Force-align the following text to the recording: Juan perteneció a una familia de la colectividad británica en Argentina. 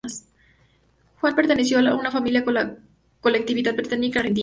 Juan 1.19 1.35
perteneció 1.35 1.77
a 1.77 1.93
una 1.93 2.09
familia 2.09 2.41
de 2.41 2.51
la 2.51 2.75
colectividad 3.21 3.75
británica 3.75 4.19
en 4.21 4.21
Argentina. 4.21 4.39